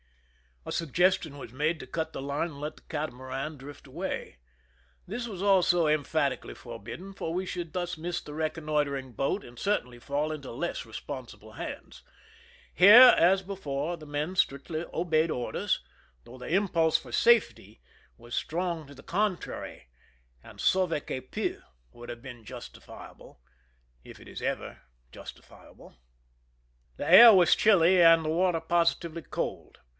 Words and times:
A 0.63 0.71
suggestion 0.71 1.37
was 1.39 1.51
macle 1.51 1.79
to 1.79 1.87
cut 1.87 2.13
the 2.13 2.21
line 2.21 2.49
and 2.49 2.59
let 2.61 2.75
the 2.75 2.81
catamaran 2.83 3.57
drift 3.57 3.87
away. 3.87 4.37
This 5.07 5.27
was 5.27 5.41
also 5.41 5.87
emphatically 5.87 6.53
forbidden, 6.53 7.13
for 7.13 7.33
we 7.33 7.47
should 7.47 7.73
thus 7.73 7.97
miss 7.97 8.21
the 8.21 8.33
reconnoitering 8.35 9.13
boat 9.13 9.43
and 9.43 9.57
certainly 9.57 9.97
fall 9.97 10.31
into 10.31 10.51
less 10.51 10.85
responsible 10.85 11.53
hands. 11.53 12.03
Here, 12.73 13.13
as 13.17 13.41
before, 13.41 13.97
the 13.97 14.05
men 14.05 14.35
strictly 14.35 14.85
obeyed 14.91 15.31
orders, 15.31 15.81
though 16.25 16.37
the 16.37 16.53
impulse 16.53 16.97
for 16.97 17.11
safety 17.11 17.79
was 18.17 18.35
strong 18.35 18.85
to 18.85 18.93
the 18.95 19.03
contrary, 19.03 19.87
and 20.43 20.59
sauve 20.61 21.05
qui 21.07 21.21
pent 21.21 21.61
would 21.91 22.09
have 22.09 22.21
been 22.21 22.43
justifiable, 22.43 23.39
if 24.03 24.19
it 24.19 24.27
is 24.27 24.43
ever 24.43 24.81
justifiable. 25.11 25.95
The 26.97 27.09
air 27.11 27.33
was 27.33 27.55
chilly 27.55 28.01
and 28.01 28.25
the 28.25 28.29
water 28.29 28.59
positively 28.61 29.23
cold. 29.23 29.79